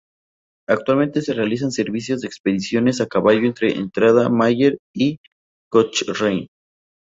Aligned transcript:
Actualmente 0.67 1.21
se 1.21 1.31
realizan 1.35 1.69
servicios 1.71 2.21
de 2.21 2.27
expediciones 2.27 3.01
a 3.01 3.07
caballo 3.07 3.45
entre 3.45 3.73
Entrada 3.75 4.29
Mayer 4.29 4.79
y 4.95 5.19
Cochrane. 5.69 6.47